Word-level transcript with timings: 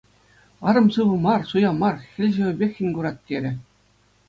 Арӑм 0.67 0.87
сыв 0.95 1.09
мар, 1.25 1.41
суя 1.51 1.71
мар, 1.81 1.95
хӗл-ҫӑвӗпех 2.15 2.71
хӗн 2.79 2.89
курать, 2.99 3.23
терӗ. 3.29 3.51